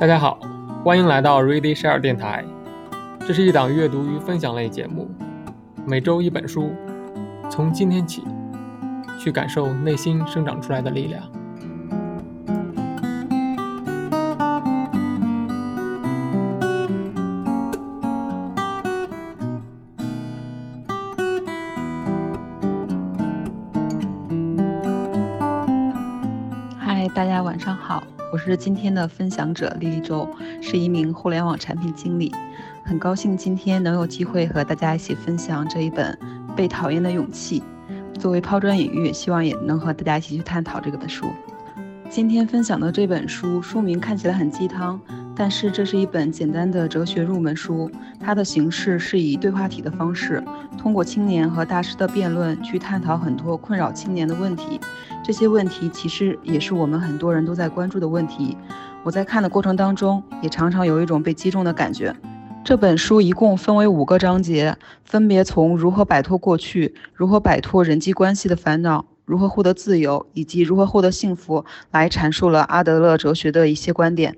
[0.00, 0.38] 大家好，
[0.82, 2.42] 欢迎来到 Ready Share 电台。
[3.26, 5.10] 这是一档阅读与分享类节目，
[5.86, 6.72] 每周一本书，
[7.50, 8.24] 从今天起，
[9.18, 11.22] 去感受内心生长出来的力量。
[26.78, 28.02] 嗨，大家晚上好。
[28.32, 30.28] 我是今天的分享者丽丽周，
[30.62, 32.32] 是一名互联网产品经理，
[32.84, 36.16] 很高兴今天能有机会和大家一起分享这一本
[36.54, 37.60] 《被讨厌的勇气》。
[38.20, 41.26] 作为抛砖引玉，希望也能和大家一起去探讨这本书。
[42.08, 45.00] 今天分享的这本书书名看起来很鸡汤，
[45.34, 47.90] 但是这是一本简单的哲学入门书。
[48.20, 50.40] 它的形式是以对话体的方式，
[50.78, 54.78] 通过青年和大师的辩论去探讨很多困扰青年的问题。
[55.30, 58.56] 这些问题其实也是我们很多人都在关注的问题。
[59.04, 62.12] 我在看的过程当中，也常常有一种被击中的感觉。
[62.64, 74.36] 这本书一共分为五个章节，分别从如何摆脱过去、如何摆脱人际关系的烦恼、如何获得自由以及如何获得幸福，来阐述了阿德勒哲学的一些观点。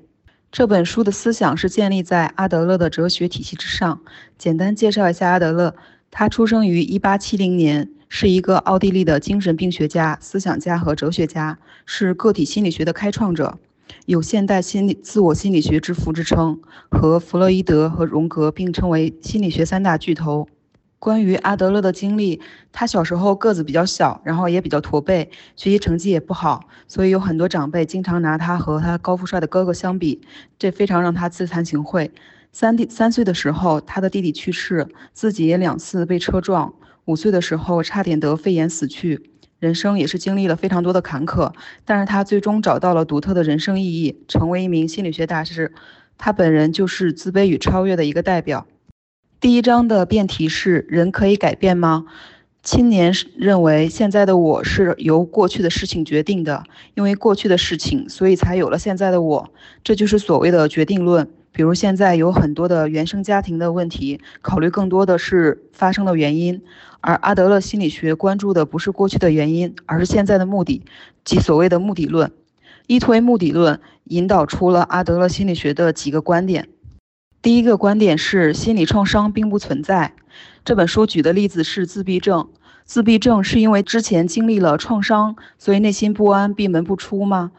[0.51, 4.03] 这本书的思想是建立在阿德勒的哲学体系之上。
[4.37, 5.75] 简单介绍一下阿德勒，
[6.13, 7.89] 他出生于1870年。
[8.15, 13.59] 是一个奥地利的精神病学家、思想家和哲学家，是个体心理学的开创者，
[14.05, 20.47] 有现代心理自我心理学之父之称，和弗洛伊德和荣格并称为心理学三大巨头。
[20.99, 30.21] 关于阿德勒的经历，他小时候个子比较小，然后也比较驼背，学习成绩也不好，所以有很多长辈经常拿他和他高富帅的哥哥相比，
[30.59, 32.11] 这非常让他自惭形秽。
[32.55, 36.75] 三弟三岁的时候，他的弟弟去世，自己也两次被车撞。
[37.07, 41.53] 五岁的时候，差点得肺炎死去，人生也是经历了非常多的坎坷，
[41.87, 45.73] 但是他最终找到了独特的人生意义，成为一名心理学大师。
[46.19, 48.67] 他本人就是自卑与超越的一个代表。
[49.41, 52.05] 第一章的辩题是：人可以改变吗？
[52.63, 56.63] 青年认为，现在的我是由过去的事情决定的，
[56.95, 59.51] 因为过去的事情，所以才有了现在的我，
[59.83, 61.29] 这就是所谓的决定论。
[61.53, 66.63] 比如现在有很多的原生家庭的问题，考虑更多的是发生的原因，
[67.01, 70.83] 而阿德勒心理学关注的不是过去的原因，而是现在的目的，
[71.25, 72.33] 即所谓的目的论。
[72.87, 76.69] 依推目的论，引导出了阿德勒心理学的几个观点。
[77.41, 80.15] 第一个观点是心理创伤并不存在。
[80.65, 82.49] 这本书举的例子是自闭症，
[82.85, 87.53] 自闭症是因为之前经历了创伤，所以内心不安，闭门不出吗？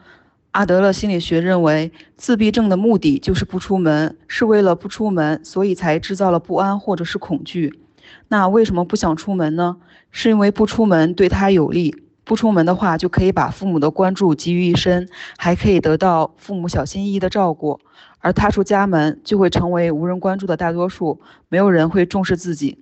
[0.54, 7.80] 阿德勒心理学认为，自闭症的目的就是不出门，是为了不出门，所以才制造了不安或者是恐惧。
[8.28, 9.78] 那为什么不想出门呢？
[10.12, 17.80] 是因为不出门对他有利，不出门的话就可以把父母的关注集于一身，还可以得到父母小心翼翼的照顾。
[18.20, 22.78] 而踏出家门就会成为无人关注的大多数，没有人会重视自己。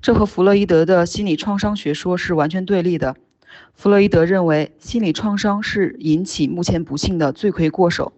[0.00, 3.14] 这和弗洛伊德的心理创伤学说是完全对立的。
[3.74, 8.12] 弗洛伊德认为，心理创伤是引起目前不幸的罪魁祸首，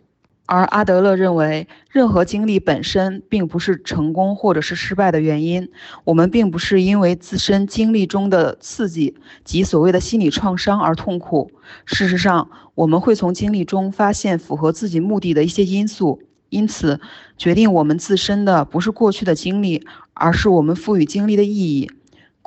[0.44, 5.68] 而阿德勒认为，任何经历本身并不是成功或者是失败的原因。
[6.04, 11.50] 我们并不是因为自身经历中的刺激及所谓的心理创伤而痛苦。
[11.84, 16.20] 事实上，我们会从经历中发现符合自己目的的一些因素。
[16.48, 17.00] 因此，
[17.36, 21.90] 决定我们自身的不是过去的经历，而是我们赋予经历的意义。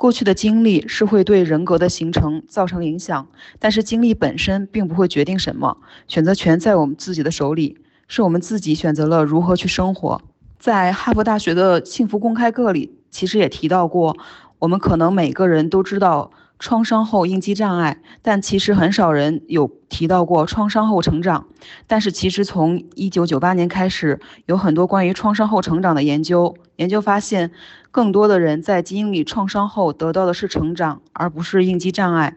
[0.00, 3.28] 过去的经历是会对人格的形成造成影响，
[3.58, 5.76] 但是经历本身并不会决定什么，
[6.08, 7.76] 选择权在我们自己的手里，
[8.08, 10.22] 是我们自己选择了如何去生活。
[10.58, 14.16] 在哈佛大学的幸福公开课里，其实也提到过，
[14.58, 16.30] 我们可能每个人都知道。
[16.60, 21.46] 创伤后应激障碍，但其实很少人有提到过创伤后成长。
[21.86, 26.54] 但是其实从一九九八年开始，有很多关于创伤后成长的研究。
[26.76, 27.50] 研究发现，
[27.90, 32.36] 更多的人在经历创伤后得到的是成长，而不是应激障碍。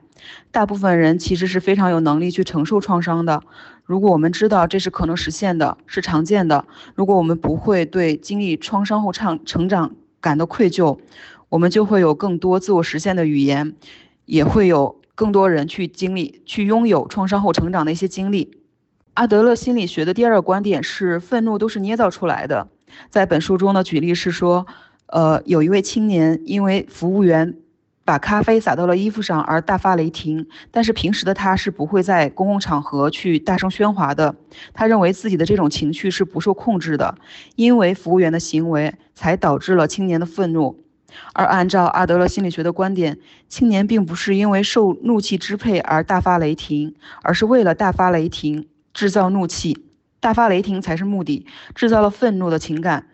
[0.52, 3.44] 大部分人其实是非常有能力去承受创伤的。
[3.84, 6.64] 如果我们知道这是可能实现的，是常见的；
[6.96, 10.98] 如果我们不会对经历创伤后成成长感到愧疚，
[11.50, 13.76] 我们就会有更多自我实现的语言。
[14.26, 18.58] 也会有更多人去经历、去拥有创伤后成长的一些经历。
[19.14, 22.68] 阿德勒心理学的第二个观点是，愤怒都是捏造出来的。
[23.10, 24.66] 在本书中的举例是说，
[25.08, 27.56] 呃，有一位青年因为服务员
[28.06, 34.36] 把咖啡洒到了衣服上而大发雷霆，但是平时的他是不会在公共场合去大声喧哗的。
[34.74, 37.16] 他认为自己的这种情绪是不受控制的，
[37.56, 40.83] 因为服务员的行为才导致了青年的愤怒。
[41.34, 43.18] 而按照阿德勒心理学的观点，
[43.50, 49.86] 青年并不是因为受怒气支配而大发雷霆，而是为了大发雷霆制造怒气。
[50.20, 51.46] 大发雷霆才是目的，
[51.76, 53.08] 制造了愤怒的情感，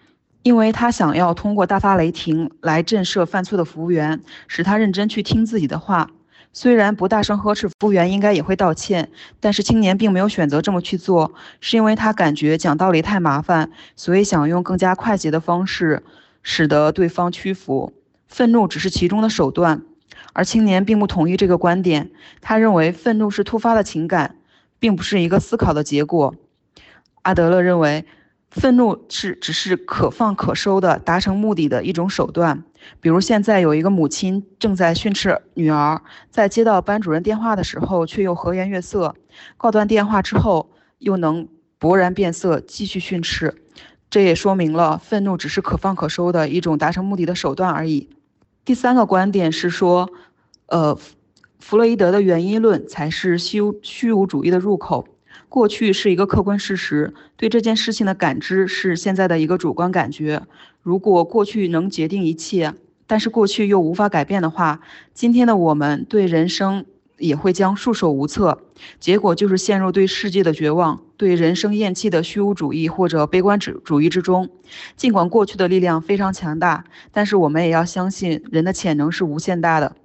[0.43, 6.11] 因为他想要通过大发雷霆来震慑犯错的服务员，使他认真去听自己的话。
[6.51, 9.09] 虽然不大声呵斥服务员，应该也会道歉，
[9.39, 11.31] 但是青年并没有选择这么去做，
[11.61, 16.03] 是因为他感觉讲道理太麻烦，所以想用更加快捷的方式
[16.43, 17.93] 使得对方屈服。
[18.27, 19.81] 愤怒只是其中的手段，
[20.33, 22.11] 而青年并不同意这个观点。
[22.41, 24.35] 他认为愤怒是突发的情感，
[24.79, 26.35] 并不是一个思考的结果。
[27.23, 28.05] 阿德勒认为，
[28.51, 32.63] 愤怒是只是可放可收的达成目的的一种手段。
[33.01, 39.15] 比如现在有一个母亲正在训斥女儿，在接到班主任电话的时候却又和颜悦色，
[39.57, 41.47] 挂断电话之后又能
[41.79, 43.53] 勃然变色继续训斥，
[44.09, 48.09] 这也说明了愤怒只是可放可收的一种达成目的的手段而已。
[48.65, 50.09] 第三个观点是说，
[50.67, 50.97] 呃，
[51.59, 55.07] 弗洛伊德的原因论才是虚虚无主义的入口。
[55.47, 60.43] 过去是一个客观事实，对这件事情的感知是现在的一个主观感觉。
[60.81, 62.73] 如果过去能决定一切，
[63.07, 64.81] 但是过去又无法改变的话，
[65.13, 66.85] 今天的我们对人生
[67.19, 68.59] 也会将束手无策。
[68.99, 74.49] 结果就是陷入对世界的绝望、对人生厌弃的虚无主义或者悲观主主义之中。
[74.95, 79.95] 尽管过去的力量非常强大，但是我们也要相信人的潜能是无限大的。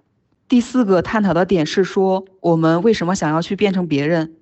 [0.47, 4.35] 第四个探讨的点是说，我们为什么想要去变成别人？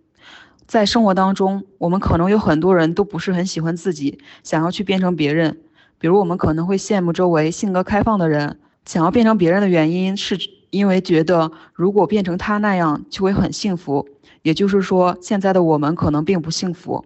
[0.66, 5.60] 在生活当中，我们可能有很多人都不是很喜欢自己，想要去变成别人。
[5.98, 10.38] 比如，我们可能会羡慕周围性格开放的人，想要变成别人的原因，是
[10.72, 14.08] 因为觉得如果变成他那样就会很幸福。
[14.40, 17.04] 也就是说，现在的我们可能并不幸福。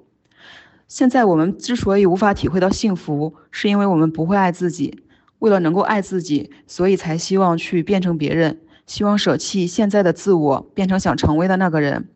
[0.89, 5.03] 现在我们之所以无法体会到幸福，是因为我们不会爱自己。
[5.41, 12.09] 为了能够爱自己，所以才希望去变成别人，希望舍弃现在的自我，变成想成为的那个人。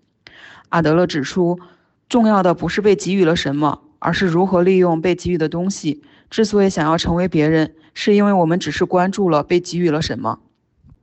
[0.70, 1.58] 阿德勒指出，
[2.08, 6.02] 重要的不是被给予了什么，而是如何利用被给予的东西。
[6.30, 10.38] 之所以想要成为别人，是因为我们只是关注了被给予了什么。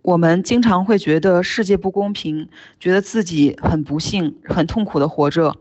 [0.08, 2.48] 我们经常会觉得世界不公平，
[2.80, 5.58] 觉得自己很不幸、很痛苦的活着。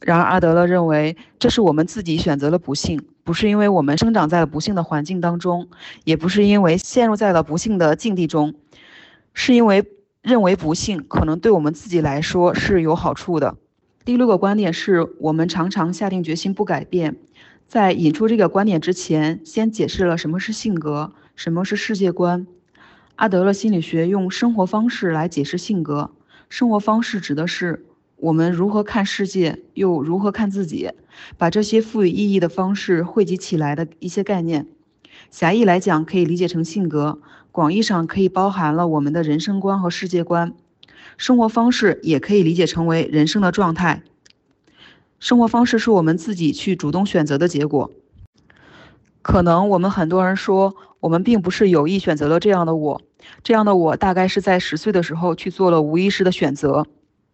[0.00, 5.68] 然而，阿德勒认为，这是我们自己选择了不幸，不是因为我们生长在了不幸的环境当中，
[6.04, 8.54] 也不是因为陷入在了不幸的境地中，
[9.34, 9.84] 是因为。
[10.22, 13.56] 认为不幸可能对我们自己来说是有好处的。
[14.04, 17.16] 第六个观点是我们常常下定决心不改变。
[17.66, 22.46] 在引出这个观点之前，先解释了什么是性格，什么是世界观。
[23.20, 26.10] 阿德勒心理学用生活方式来解释性格。
[26.48, 27.84] 生活方式指的是
[28.16, 30.90] 我们如何看世界，又如何看自己，
[31.36, 34.66] 把这些赋予意义的方式汇集起来的一些概念。
[35.30, 37.20] 狭义来讲，可以理解成性格。
[37.52, 40.54] 广义上可以包含了我们的人生观和世界观，
[41.18, 44.02] 生活方式也可以理解成为人生的状态。
[45.18, 47.90] 生活方式是我们自己去主动选择的结果。
[49.20, 53.00] 可能我们很多人说，我们并不是有意选择了这样的我，
[53.42, 56.86] 这样的我大概是在十岁的时候去做了无意识的选择。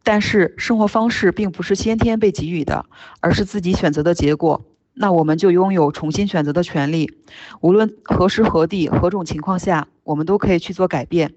[0.03, 2.87] 但是生活方式并不是先天被给予的，
[3.21, 4.65] 而是自己选择的结果。
[4.95, 7.13] 那我们就拥有重新选择的权利，
[7.61, 11.35] 无论何时何地何种情况下，我们都可以去做改变。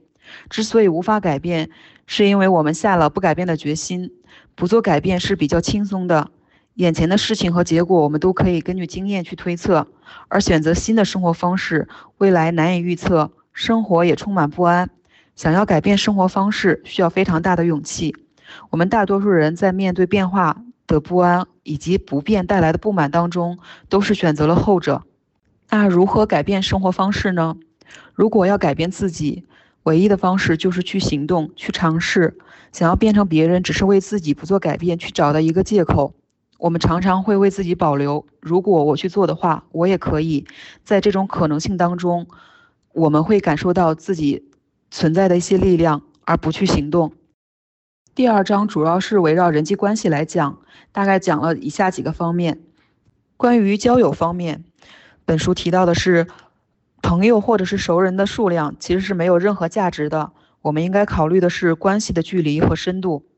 [0.50, 1.72] 之所以无法改变，
[2.06, 4.12] 是因为我们下了不改变的决心。
[4.56, 6.30] 不做改变是比较轻松的，
[6.80, 9.86] 眼前的事情和结果我们都可以根据经验去推测。
[10.30, 14.90] 而选择新的生活方式，未来难以预测，生活也充满不安。
[15.36, 18.16] 想要改变生活方式，需要非常大的勇气。
[18.70, 20.64] 我们大多数人在面对变化。
[20.88, 23.60] 的不安以及不变带来的不满当中，
[23.90, 25.04] 都是选择了后者。
[25.70, 27.58] 那如何改变生活方式呢？
[28.16, 29.46] 如果要改变自己，
[29.84, 32.40] 唯一的方式就是去行动，去尝试。
[32.72, 36.16] 想要变成别人，只是为自己不做改变去找的一个借口。
[36.60, 40.46] 我们常常会为自己保留，如果我去做的话，我也可以。
[40.84, 42.28] 在这种可能性当中，
[42.92, 44.52] 我们会感受到自己
[44.92, 47.14] 存在的一些力量，而不去行动。
[48.14, 50.60] 第二章主要是围绕人际关系来讲，
[50.92, 52.60] 大概讲了以下几个方面。
[53.38, 54.66] 关于交友方面，
[55.24, 56.28] 本书提到的是，
[57.02, 60.34] 朋友或者是熟人的数量其实是没有任何价值的。
[60.64, 63.29] 我们应该考虑的是关系的距离和深度。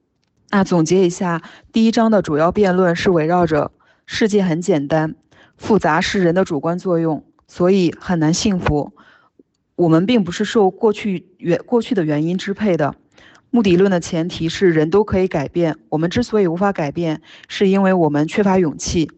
[0.54, 1.42] 那总结一下，
[1.72, 3.72] 第一章的主要辩论是围绕着
[4.06, 5.16] 世界很简单，
[5.56, 8.92] 复杂是人的主观作用，所以很难幸福。
[9.78, 12.96] 我们并不是受过去原过去的原因支配的。
[13.50, 15.78] 目的论的前提是人都可以改变。
[15.88, 19.10] 我们之所以无法改变，是因为我们缺乏勇气。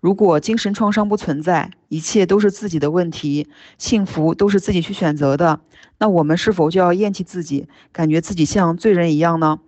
[0.00, 5.60] 如果精神创伤不存在，一切都是自己的问题，幸福都是自己去选择的，
[5.98, 9.60] 那我们是否就要厌弃自己，感觉自己像罪人一样呢？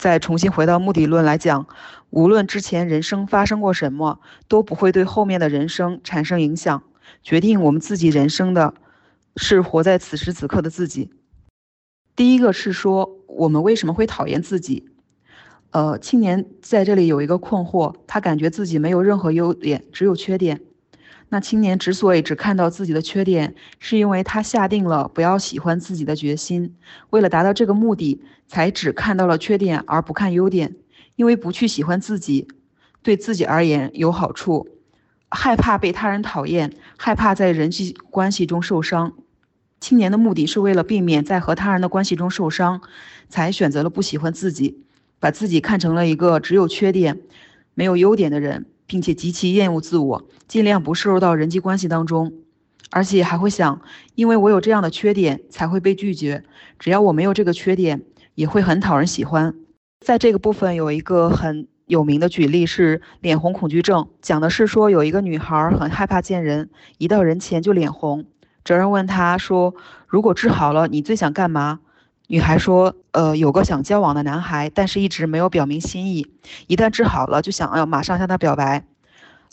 [0.00, 1.66] 再重新回到目的论来讲，
[2.08, 6.82] 无论之前人生发生过什么，都不会对后面的人生产生影响。
[7.22, 8.72] 决定我们自己人生的，
[9.36, 11.10] 是活在此时此刻的自己。
[12.16, 14.88] 第一个是说，我们为什么会讨厌自己？
[15.72, 20.62] 呃，青年在这里有一个困惑，他感觉自己没有任何优点，只有缺点。
[21.30, 26.76] 那青年之所以只看到自己的缺点，是因为他下定了不要喜欢自己的决心。
[27.08, 30.76] 为了达到这个目的，才只看到了缺点而不看优点。
[31.16, 32.48] 因为不去喜欢自己，
[33.02, 34.68] 对自己而言有好处。
[35.30, 39.12] 害怕被他人讨厌，害怕在人际关系中受伤。
[39.80, 42.80] 青年的目的是为了避免在和他人的关系中受伤，
[43.28, 44.82] 才选择了不喜欢自己，
[45.20, 47.20] 把自己看成了一个只有缺点、
[47.74, 48.66] 没有优点的人。
[48.90, 52.32] 并且极其厌恶自我，尽量不摄入到人际关系当中，
[52.90, 53.80] 而且还会想，
[54.16, 56.42] 因为我有这样的缺点才会被拒绝。
[56.76, 58.02] 只要我没有这个缺点，
[58.34, 59.54] 也会很讨人喜欢。
[60.04, 66.68] 在这个部分有一个很有名的举例是脸红恐惧症，讲的是说有一个女孩很害怕见人，
[66.98, 68.24] 一到人前就脸红。
[68.64, 69.76] 哲人问她说
[70.08, 71.78] ：“如果治好了，你最想干嘛？”
[72.32, 76.28] 女孩说：“呃，有个想交往的男孩，但是一直没有表明心意。
[76.68, 78.84] 一旦治好了，就想要马上向他表白。”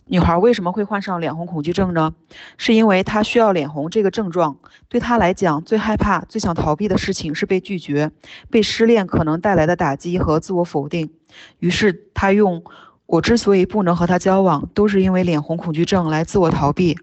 [0.06, 2.14] 女孩为什么会患上脸红恐惧症呢？
[2.56, 4.58] 是因为她需要脸红这个症状。
[4.90, 8.12] 对她来讲，最害怕、最想逃避的事情是被拒绝，
[8.52, 11.10] 被失恋可能带来的打击和自我否定。
[11.58, 12.64] 于是她用
[13.08, 16.96] “我之所以不能和他交往，都是因为脸红恐惧症”来自我逃避，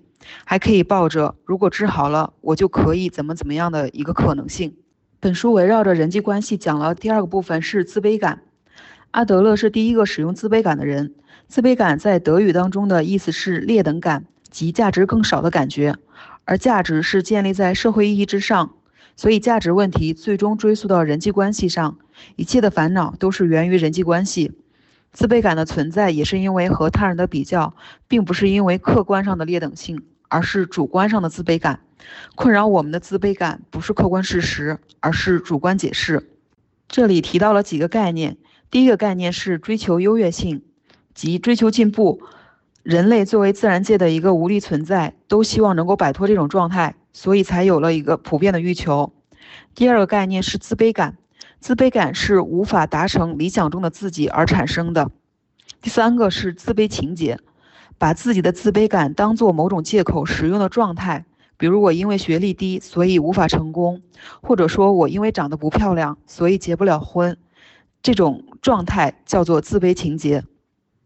[0.45, 4.77] 还可以抱着“如果治好了，我就可以怎么怎么样的一个可能性”。
[5.25, 8.43] 本书围绕着人际关系讲了第二个部分是自卑感。
[9.11, 11.15] 阿德勒是第一个使用自卑感的人。
[11.49, 15.97] 自卑感在德语当中的意思是劣等感及价值更少的感觉，
[16.45, 18.75] 而价值是建立在社会意义之上，
[19.17, 21.97] 所以价值问题最终追溯到人际关系上。
[22.37, 24.53] 一切的烦恼都是源于人际关系。
[25.11, 27.75] 自卑感的存在也是因为和他人的比较，
[28.07, 31.81] 并不是因为客观上的劣等性，而是主观上的自卑感。
[32.35, 36.29] 困扰我们的自卑感不是客观事实，而是主观解释。
[36.89, 38.37] 这里提到了几个概念，
[38.71, 40.63] 第一个概念是追求优越性，
[41.15, 42.23] 即追求进步。
[42.83, 49.13] 人类作为自然界的一个无力存在，都希望能够摆脱这种状态，所以才有了一个普遍的欲求。
[49.75, 51.17] 第二个概念是自卑感，
[51.61, 55.11] 自卑感是无法达成理想中的自己而产生的。
[55.81, 57.39] 第三个是自卑情节，
[57.97, 61.25] 把自己的自卑感当做某种借口使用的状态。
[61.57, 64.03] 比如我因为学历低，所以无法成功，
[64.43, 67.37] 或者说我因为长得不漂亮，所以结不了婚，
[68.03, 70.45] 这种状态叫做自卑情节。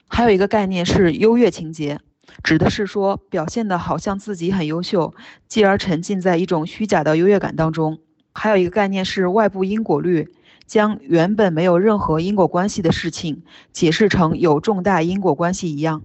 [0.09, 2.01] 还有一个概念是优越情节，
[2.43, 5.15] 指的是说表现的好像自己很优秀，
[5.47, 7.99] 继而沉浸在一种虚假的优越感当中。
[8.33, 10.33] 还有一个概念是外部因果律，
[10.67, 16.03] 将原本没有任何因果关系的事情解释成有重大因果关系一样。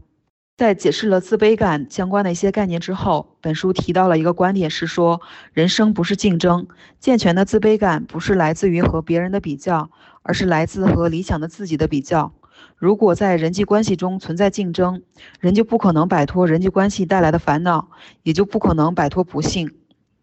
[0.55, 5.19] 在解释了自卑感相关的一些概念之后，本书提到了一个观点，是说
[5.51, 6.67] 人生不是竞争，
[6.99, 9.89] 健全的自卑感不是来自于和别人的比较，
[10.21, 12.31] 而是来自和理想的自己的比较。
[12.77, 15.01] 如果在人际关系中存在竞争，
[15.39, 17.89] 人就不可能摆脱人际关系带来的烦恼，
[18.21, 19.71] 也就不可能摆脱不幸。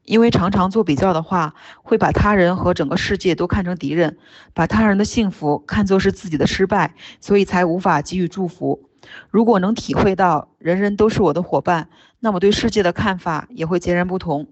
[0.05, 4.17] 因为常常做比较的话，会把他人和整个世界都看成敌人，
[4.55, 8.89] 把他人的幸福看作是自己的失败，所以才无法给予祝福。
[9.31, 11.89] 如果能体会到人人都是我的伙伴，
[12.19, 14.49] 那么对世界的看法也会截然不同。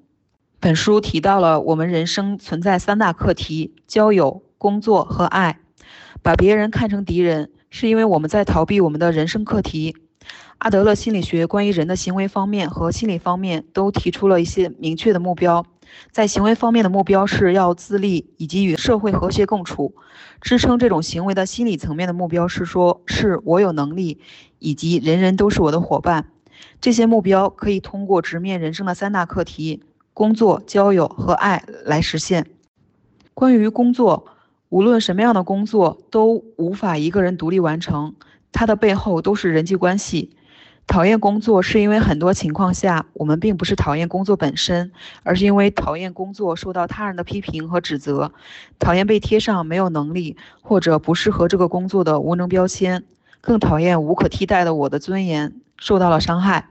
[0.61, 5.61] 本书提到了我们人生存在三大课题：交友、工作和爱。
[6.21, 9.97] 把别人看成敌人，是因为我们在逃避我们的人生课题。
[10.59, 15.65] 阿德勒心理学关于人的行为方面和心理方面都提出了一些明确的目标。
[16.13, 19.95] 在行为方面的目标是要自立以及与社会和谐共处，
[20.41, 24.21] 支撑这种行为的心理层面的目标是说，是我有能力，
[24.59, 26.27] 以及人人都是我的伙伴。
[26.81, 29.83] 这些目标可以通过直面人生的三大课题——
[30.13, 32.47] 工作、交友和爱来实现。
[33.33, 34.27] 关于工作，
[34.69, 38.15] 无论什么样的工作都无法一个人独立完成，
[38.53, 40.37] 它的背后都是人际关系。
[40.87, 44.91] 讨厌工作是因为很多情况下，我们并不是讨厌工作本身，
[45.23, 48.33] 而是因为讨厌工作受到他人的批评和指责，
[48.79, 53.05] 讨厌被贴上没有能力或者不适合这个工作的无能标签，
[53.43, 56.71] 更讨厌无可替代的我的尊严受到了伤害。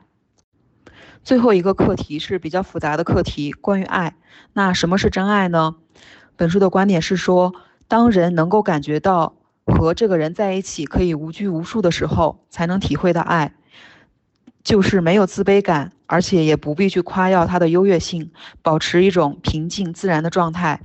[1.24, 4.16] 最后一个课题是比较复杂的课题，关于爱。
[4.54, 5.76] 那什么是真爱呢？
[6.36, 7.54] 本书的观点是说，
[7.88, 9.36] 当人能够感觉到
[9.68, 13.54] 和这个人在一起可以无拘无束的时候，才能体会到爱。
[14.64, 18.32] 就是没有自卑感，而且也不必去夸耀他的优越性，
[18.62, 20.82] 保持一种平静自然的状态。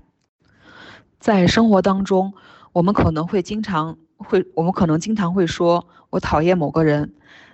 [1.19, 2.35] 在生活当中，
[2.73, 7.13] 我们可能会经常会，我们可能经常会说，我讨厌某个人。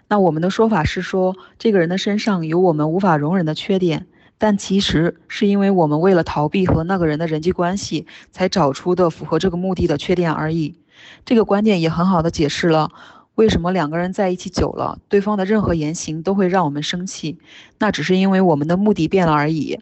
[0.09, 4.07] 那我们的说法是说，这个人的身上有我们无法容忍的缺点，
[4.37, 10.79] 但其实是因为我们为了逃避和那个人的人际关系，才找出的符合这个目的的缺点而已。
[11.25, 12.91] 这个观点也很好的解释了
[13.35, 17.39] 为什么两个人在一起久了，对方的任何言行都会让我们生气，
[17.79, 19.79] 那只是因为我们的目的变了而已。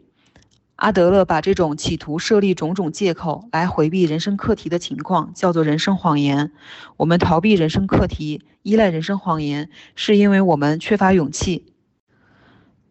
[0.77, 6.53] 阿德勒把这种企图设立种种借口来回避人生课题的情况叫做人生谎言。
[6.99, 11.73] 我们逃避人生课题，依赖人生谎言，是因为我们缺乏勇气。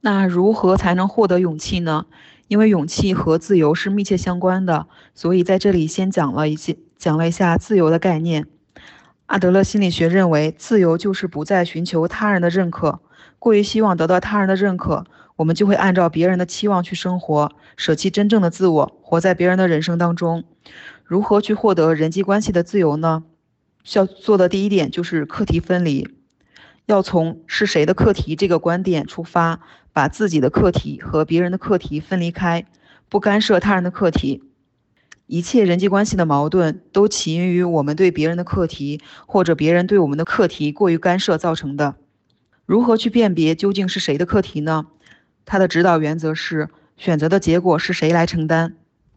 [0.02, 2.08] 那如何才能获得勇气呢？
[2.48, 8.48] 因为勇气和自由是密切相关的，所以在这里先讲了一些，讲了一下自由的概念。
[9.28, 13.00] 阿德勒心理学认为，自由就是不再寻求他人的认可，
[13.40, 15.06] 过于希望得到他人的认可。
[15.38, 20.46] 我们就会按照别人的期望去生活，舍弃真正的自我，活在别人的人生当中。
[21.04, 23.24] 如何去获得人际关系的自由呢？
[23.84, 26.08] 需要做的第一点就是课题分离，
[26.86, 29.60] 要从是谁的课题这个观点出发，
[29.92, 32.66] 把自己的课题和别人的课题分离开，
[33.10, 34.42] 不干涉他人的课题。
[35.28, 41.96] 一切人际关系的矛盾都起因于我们对别人的课题或者别人对我们的课题过于干涉造成的。
[42.66, 44.86] 如何去辨别究竟是谁的课题呢？
[45.46, 48.76] 他的指导原则是：选择的结果是谁来承担？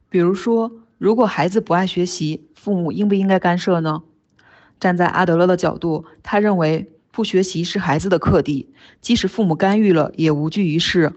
[0.08, 4.02] 比如说，如果孩子不爱学习，父母应不应该干涉呢？
[4.80, 8.68] 站在阿德勒的角度，他认为不学习是孩子的课题，
[9.02, 11.12] 即使父母干预了，也无济于事。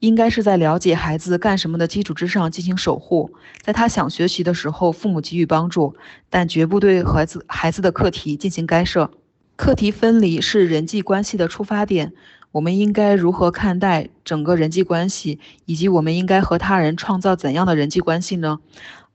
[0.00, 3.32] 应该是在了解孩子干什么的基础之上进行守护，
[3.62, 5.96] 在他想学习的时候，父母给予帮助，
[6.30, 9.10] 但绝不对孩子孩子的课题进行干涉。
[9.56, 12.12] 课题分离是人际关系的出发点。
[12.52, 18.60] 我们应该如何看待整个人际关系，以及我们应该和他人创造怎样的人际关系呢？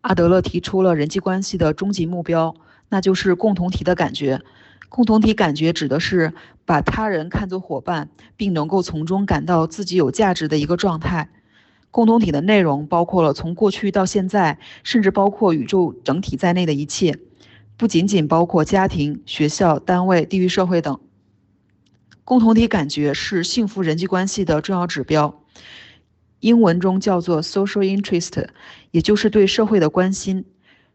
[0.01, 2.55] 阿德勒提出了人际关系的终极目标，
[2.89, 4.41] 那就是共同体的感觉。
[4.95, 6.33] 共同体感觉指的是
[6.65, 11.31] 把他人看作伙伴，并能够从中感到自己有价值的一个状态。
[11.89, 17.17] 共同体的内容包括了从过去到现在，甚至包括宇宙整体在内的一切，
[17.75, 20.99] 不仅仅包括家庭、学校、单位、地域社会等。
[22.23, 25.41] 共同体感觉是幸福人际关系的重要指标，
[26.39, 28.47] 英文中叫做 social interest，
[28.91, 30.45] 也就是对社会的关心。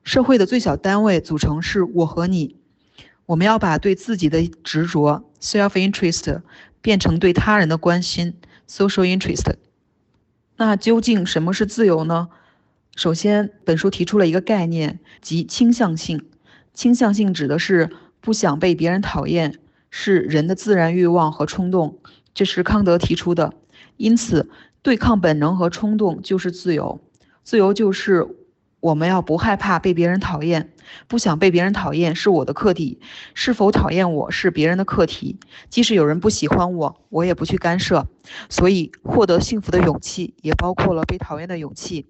[0.04, 2.54] 社会的最小单位组成是我和你，
[3.29, 6.41] 我们要把对自己的执着 self interest
[6.81, 8.33] 变成对他人的关心
[8.67, 9.57] social interest。
[10.57, 12.29] 那究竟什么是自由呢？
[12.97, 16.25] 首先，本书提出了一个概念，即倾向性。
[16.73, 17.91] 倾向性指的是
[18.23, 19.59] 不想被别人讨厌。
[19.91, 21.99] 是人的自然欲望和冲动，
[22.33, 23.53] 这是康德提出的。
[23.99, 24.49] 因此，
[24.81, 26.99] 对抗本能和冲动就是自由。
[27.45, 28.27] 自由就是
[28.81, 30.73] 我们要不害怕被别人讨厌，
[31.07, 33.01] 不想被别人讨厌是我的课题。
[33.35, 35.38] 是否讨厌我是别人的课题，
[35.69, 38.07] 即使有人不喜欢我，我也不去干涉。
[38.49, 42.07] 所以，获得幸福的勇气也包括了被讨厌的勇气。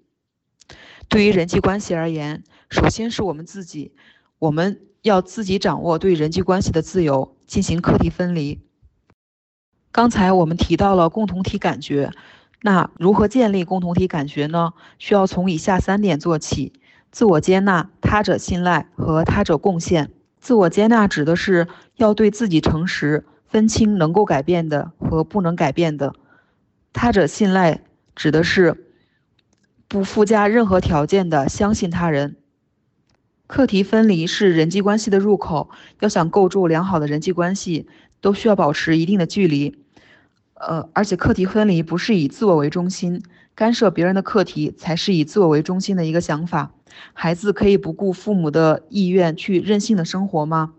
[1.07, 3.93] 对于人际关系而言，首先是我们自己，
[4.37, 7.35] 我们要自己掌握对人际关系的自由。
[7.47, 8.61] 进行课题分离。
[9.91, 12.11] 刚才我们提到了共同体感觉，
[12.61, 14.73] 那如何建立共同体感觉呢？
[14.97, 16.73] 需要从以下三点做起：
[17.11, 20.11] 自我接纳、他者信赖和他者贡献。
[20.39, 26.11] 自我接纳指的是要对自己诚实，分清能够改变的和不能改变的；
[26.91, 27.81] 他者信赖
[28.15, 28.85] 指的是
[29.87, 32.35] 不附加任何条件的相信他人。
[33.47, 35.69] 课题分离是人际关系的入口。
[36.01, 37.87] 要想构筑良好的人际关系，
[38.21, 39.77] 都需要保持一定的距离。
[40.59, 43.23] 呃，而且课题分离不是以自我为中心，
[43.55, 46.71] 干涉别人的课题才是以自我为中心的一个想法。
[47.13, 50.73] 孩子可以不顾父母的意愿去任性的生活吗？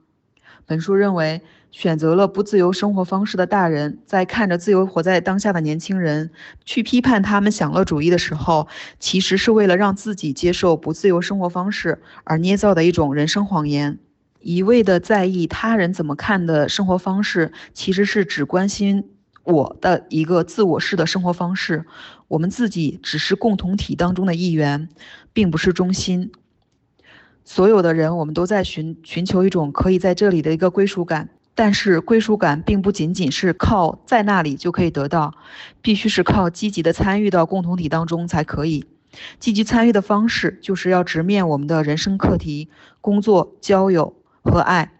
[0.67, 1.43] 本书认为。
[1.73, 6.33] 选择了不自由生活方式的大人，在看着自由活在当下的年轻人
[6.65, 8.67] 去批判他们享乐主义的时候，
[8.99, 14.01] 其实是为了让自己接受不自由生活方式而捏造的一种人生谎言。
[14.41, 19.05] 一味的在意他人怎么看的生活方式，其实是只关心
[19.51, 21.85] 我的一个自我式的生活方式。
[22.29, 24.89] 我们自己只是共同体当中的一员，
[25.33, 26.33] 并不是中心。
[27.45, 31.29] 所有的人，我们都在寻寻求一种可以在这里的一个归属感。
[31.53, 35.35] 但是归属感并不仅仅是靠在那里就可以得到，
[35.83, 38.87] 必须是靠积极的参与到共同体当中才可以。
[39.41, 44.93] 积极参与的方式就是要直面我们的人生课题、工作、交友和爱。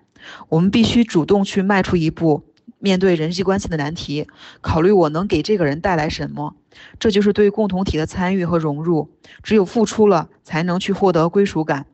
[0.51, 2.43] 我们必须主动去迈出一步，
[2.81, 4.27] 面对人际关系的难题，
[4.61, 6.57] 考虑我能给这个人带来什么。
[6.99, 9.11] 这就是对共同体的参与和融入。
[9.43, 11.87] 只有付出了，才能去获得归属感。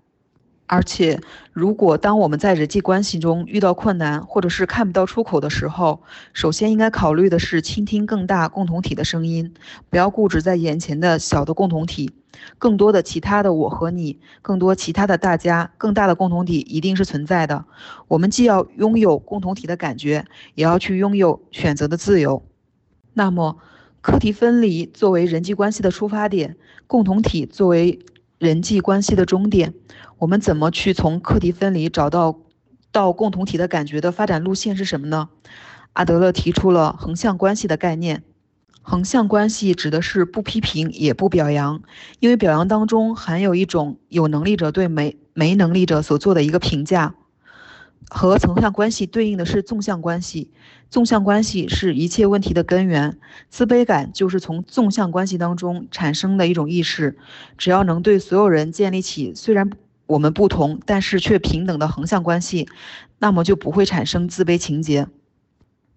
[0.66, 1.20] 而且，
[1.52, 6.02] 如果当我们在人际关系中遇到困难，或者是看不到出口的时候，
[6.32, 9.54] 首先应该考虑的是倾听更大共同体的声音，
[9.88, 12.10] 不要固执在眼前的小的共同体。
[12.58, 17.64] 更多的其他的我和你，更多其他的大家，更大的共同体一定是存在的。
[18.08, 20.24] 我们既要拥有共同体的感觉，
[20.54, 22.42] 也要去拥有选择的自由。
[23.14, 23.56] 那么，
[24.02, 27.98] 课题分离作为人际关系的出发点，共同体作为
[28.38, 29.74] 人际关系的终点。
[30.18, 32.40] 我们怎么去从课题分离找到
[32.90, 35.28] 到共同体的感觉的发展路线是什么呢？
[35.92, 38.22] 阿德勒提出了横向关系的概念。
[38.82, 41.82] 横向关系指的是不批评也不表扬，
[42.20, 47.16] 因为表扬当中含有一种有能力者对没没能力者所做的一个评价。
[48.08, 50.50] 和横向关系对应的是纵向关系，
[50.90, 53.18] 纵向关系是一切问题的根源。
[53.48, 57.16] 自卑感就是从纵向关系当中产生的一种意识。
[57.58, 59.70] 只要能对所有人建立起虽然。
[60.08, 62.68] 我们不同，但是却平等的横向关系，
[63.18, 65.08] 那么就不会产生自卑情节。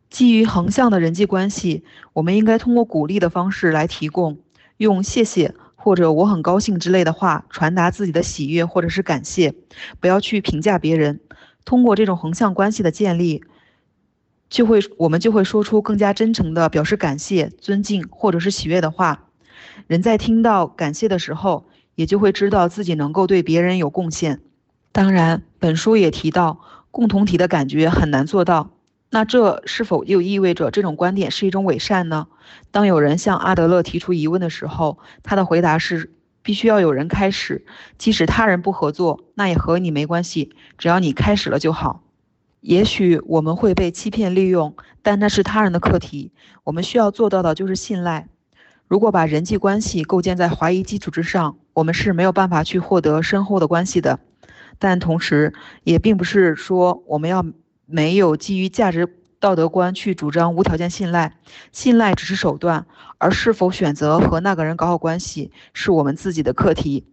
[0.10, 4.40] 基于横向的人际关系，我们应该通过鼓励的方式来提供，
[4.78, 9.54] 用谢谢或者我很高兴之类的话传达自己的喜悦或者是感谢，
[10.00, 11.20] 不要去评价别人。
[11.70, 13.44] 通过这种横向关系的建立，
[14.50, 19.28] 就会我们就会说出更加真诚的表示感谢、尊敬或者是喜悦的话。
[19.86, 21.66] 人在听到感谢的时候。
[22.00, 24.40] 也就会知道自己能够对别人有贡献。
[24.94, 28.72] 当然，本书也提到共同体的感觉很难做到。
[29.10, 32.28] 那这是否又意味着这种观点是一种伪善呢？
[32.72, 36.14] 当有人向阿德勒提出疑问的时候，他的回答是：
[36.50, 37.64] 必须要有人开始，
[38.00, 42.02] 即使他人不合作，那也和你没关系，只要你开始了就好。
[42.62, 46.32] 也许我们会被欺骗利用，但那是他人的课题。
[46.64, 48.28] 我们需要做到的就是信赖。
[48.88, 54.20] 如果把人际关系构建在怀疑基础之上，我们是没有办法去获得深厚的关系的。
[54.80, 57.46] 但同时，也并不是说我们要
[57.86, 59.06] 没有基于价值
[59.40, 61.34] 道德观去主张无条件信赖，
[61.72, 62.86] 信赖只是手段，
[63.18, 67.06] 而是否选择和那个人搞好关系，是我们自己的课题。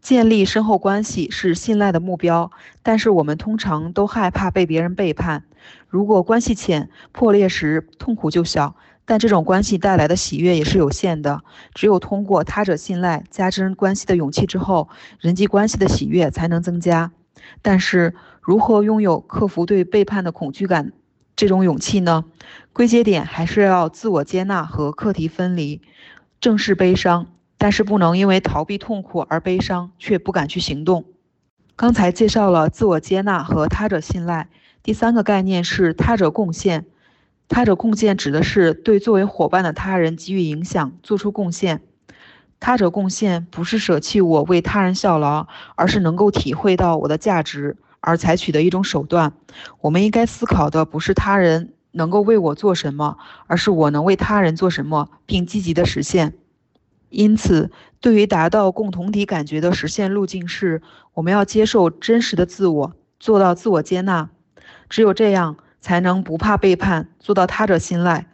[0.00, 2.50] 建立深厚关系是信赖的目标，
[2.82, 5.44] 但是我们通常都害怕被别人背叛。
[5.88, 8.74] 如果关系浅，破裂时痛苦就小。
[9.04, 17.10] 但这种关系带来的喜悦也是有限的，只有通过他者信赖加深关系的勇气之后，人际关系的喜悦才能增加。
[17.62, 20.92] 但是，如何拥有克服对背叛的恐惧感
[21.38, 22.24] 这种勇气呢？
[22.72, 25.80] 归结点还是要自我接纳和课题分离，
[26.40, 31.04] 正视悲伤，但是不能因为逃避痛苦而悲伤却不敢去行动。
[31.76, 34.48] 刚才介绍了自我接纳和他者信赖，
[34.82, 36.86] 第三个概念是他者贡献。
[37.48, 41.82] 他者贡献指的是对作为伙伴的他人给予影响，做出贡献。
[42.58, 45.46] 他者贡献不是舍弃我为他人效劳，
[45.76, 49.32] 而是能够体会到我的价值而采取的一种手段。
[49.80, 56.34] 我们应该思考的不是他人能够为我做什么，而是我能为他人做什么，并积极的实现。
[57.10, 60.82] 因此，对于达到共同体感觉的实现路径是，
[61.14, 64.30] 我们要接受真实的自我，做到自我接纳。
[64.88, 65.56] 只有这样。
[65.80, 68.26] 才能不怕背叛，做到他者信赖，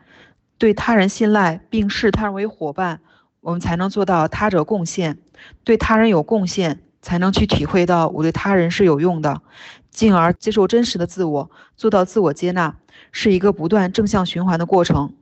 [0.57, 3.00] 对他人信赖，并视他人为伙伴，
[3.42, 5.18] 我们才能做到他者贡献，
[5.62, 9.43] 对他人有贡献，才能去体会到我对他人是有用的，
[9.90, 12.77] 进而接受真实的自我，做到自我接纳，
[13.12, 15.12] 是一个不断正向循环的过程。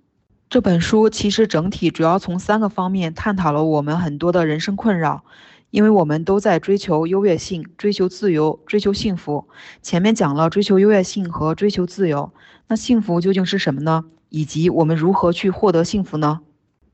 [0.49, 5.25] 这本书其实整体主要从三个方面探讨了我们很多的人生困扰。
[5.71, 9.49] 因为我们都在追求优越性、追求自由、追求幸福。
[9.81, 12.31] 前面讲了追求优越性和追求自由，
[12.68, 14.05] 那幸福究竟是什么呢？
[14.29, 16.40] 以及我们如何去获得幸福呢？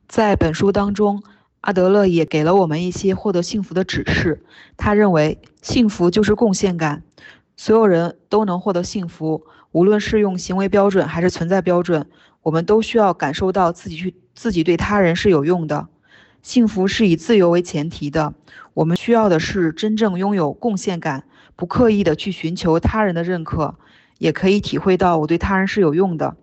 [0.06, 1.24] 在本书当中，
[1.60, 4.42] 阿德勒也给了我们一些获得幸福的指示。
[4.76, 7.02] 他认为，幸福就是贡献感，
[7.56, 12.06] 所有人都能获得幸福，无论是用行为标准还是存在标准，
[12.42, 15.88] 我们都需要感受到自己去自己对他人是有用的。
[16.40, 18.32] 幸福是以自由为前提的。
[18.74, 21.24] 我们需要的是真正拥有贡献感，
[21.56, 23.74] 不刻意的去寻求他人的认可，
[24.18, 26.36] 也可以体会到我对他人是有用的，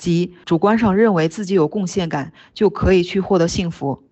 [0.00, 4.02] 即主观上认为自己有贡献感，就可以去获得幸福。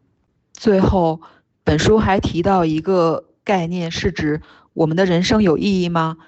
[0.52, 1.22] 最后，
[1.64, 4.42] 本书还提到一个概念，是指
[4.74, 6.18] 我们的人生有意义吗？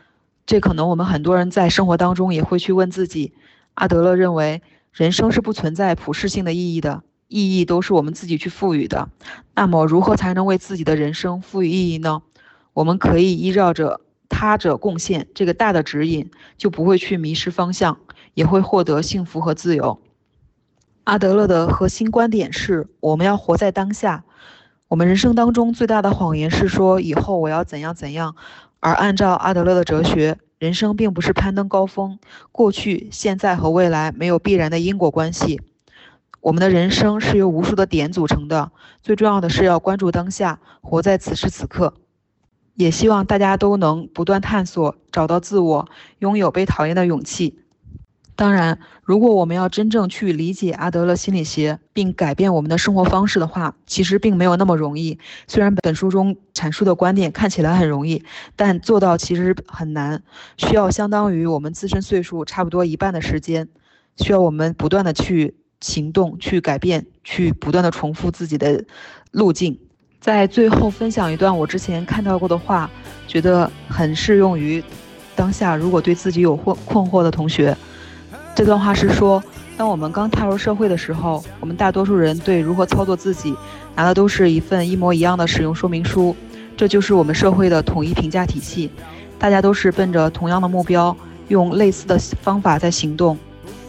[0.46, 3.35] 这可能我们很多人在生活当中也会去问自己。
[3.75, 4.62] 阿德勒认为，
[4.94, 7.03] 人生是不存在普世性的意义的。
[7.29, 9.11] 意义都是我们自己去赋予的，
[9.55, 12.23] 那么如何才能为自己的人生赋予意义呢？
[12.73, 17.99] 我们可以依照着他者贡献这个大的指引，就不会去迷失方向，
[18.40, 20.00] 也会获得幸福和自由。
[21.05, 24.24] 阿德勒的核心观点是：我们要活在当下，
[24.88, 28.35] 我们人生当中最大的谎言是说以后我要怎样怎样，
[28.79, 32.18] 而按照阿德勒的哲学，人生并不是攀登高峰，
[32.50, 35.61] 过去、现在和未来没有必然的因果关系。
[36.40, 38.72] 我们的人生是由无数的点组成的，
[39.03, 41.92] 最重要的是要关注当下，活在此时此刻。
[42.74, 45.87] 也希望大家都能不断探索，找到自我，
[46.20, 47.59] 拥有被讨厌的勇气。
[48.40, 55.18] 当然，如果我们要真正去理解阿德勒心理学，并改变我们的生活方式的话，其实并没有那么容易。
[55.46, 58.24] 虽然本书中阐述的观点看起来很容易，
[58.57, 60.22] 但做到其实很难，
[60.57, 63.68] 需要相当于我们自身岁数差不多一半的时间，
[64.16, 68.83] 需要我们不断的去行动、去改变、去不断的重复自己的
[69.33, 69.79] 路径。
[70.18, 72.90] 在最后分享一段我之前看到过的话，
[73.29, 74.83] 觉得很适用于
[75.37, 75.76] 当下。
[75.76, 77.76] 如果对自己有困困惑的同学。
[78.61, 79.42] 这段话是说，
[79.75, 83.57] 当我们刚踏入社会的时候，我们大多数人对如何操作自己，
[83.96, 86.37] 拿的都是一份一模一样的使用说明书，
[86.77, 88.90] 这就是我们社会的统一评价体系。
[89.38, 91.16] 大家都是奔着同样的目标，
[91.49, 93.38] 用类似的方法在行动。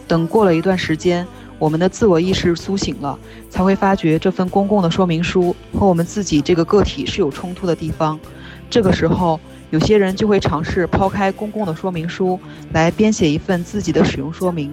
[0.08, 1.26] 等过了一段时间，
[1.58, 3.18] 我们的自我意识苏醒了，
[3.50, 8.18] 才会发觉这份公共的说明书和我们自己这个个体是有冲突的地方。
[8.70, 9.38] 这个时候。
[9.72, 12.38] 有些人就会尝试抛开公共的说明书，
[12.74, 14.70] 来编写一份自己的使用说明。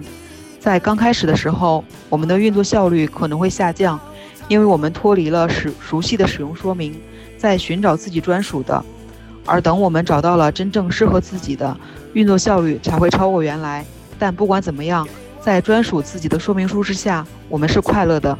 [0.58, 3.98] 在刚开始的时候，我们的运作效率可能会下降，
[4.46, 6.94] 因为我们脱离了使熟悉的使用说明，
[7.38, 8.84] 在寻找自己专属的。
[9.46, 11.74] 而等我们找到了真正适合自己的，
[12.12, 13.82] 运作效率才会超过原来。
[14.18, 15.08] 但不管怎么样，
[15.40, 18.38] 在专属自己的说明书之下，我们是快乐的。